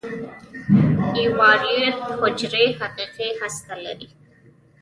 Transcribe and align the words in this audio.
ایوکاریوت 1.17 1.97
حجرې 2.19 2.65
حقیقي 2.79 3.29
هسته 3.41 3.73
لري. 3.83 4.09